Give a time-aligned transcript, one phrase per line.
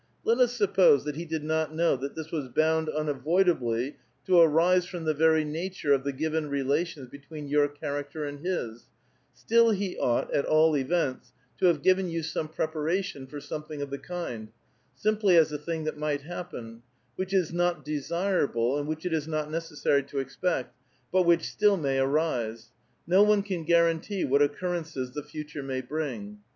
[0.25, 4.87] Let us suppose that he did not know 'that this was bound unavoidably to arise
[4.87, 8.87] from the very nature of the given relations between your character and his,
[9.35, 13.91] still lie ought, at all events, to have given you some preparation ]for something of
[13.91, 14.47] the kind,
[14.95, 16.81] simply as a thing that might hap pen,
[17.15, 20.75] which is not desirable and which it is not necessary to expect,
[21.11, 22.71] but which still may arise;
[23.05, 26.39] no one can guarantee what occurrences the future may bring.